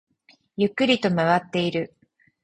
[0.57, 1.93] ゆっくりと回っている